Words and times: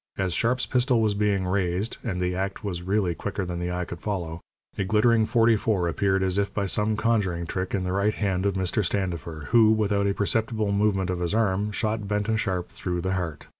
As 0.17 0.33
Sharp's 0.33 0.65
pistol 0.65 0.99
was 0.99 1.13
being 1.13 1.45
raised 1.45 1.97
and 2.03 2.19
the 2.19 2.33
act 2.33 2.63
was 2.63 2.81
really 2.81 3.13
quicker 3.13 3.45
than 3.45 3.59
the 3.59 3.71
eye 3.71 3.85
could 3.85 4.01
follow 4.01 4.41
a 4.75 4.83
glittering 4.83 5.27
.44 5.27 5.87
appeared 5.87 6.23
as 6.23 6.39
if 6.39 6.51
by 6.51 6.65
some 6.65 6.97
conjuring 6.97 7.45
trick 7.45 7.75
in 7.75 7.83
the 7.83 7.91
right 7.91 8.15
hand 8.15 8.47
of 8.47 8.55
Mr. 8.55 8.83
Standifer, 8.83 9.49
who, 9.51 9.69
without 9.71 10.07
a 10.07 10.15
perceptible 10.15 10.71
movement 10.71 11.11
of 11.11 11.19
his 11.19 11.35
arm, 11.35 11.71
shot 11.71 12.07
Benton 12.07 12.37
Sharp 12.37 12.69
through 12.69 13.01
the 13.01 13.13
heart. 13.13 13.45